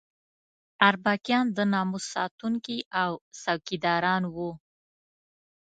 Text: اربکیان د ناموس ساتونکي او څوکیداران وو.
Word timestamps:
اربکیان 0.89 1.45
د 1.57 1.59
ناموس 1.73 2.05
ساتونکي 2.15 2.77
او 3.01 3.11
څوکیداران 3.41 4.23
وو. 4.33 4.51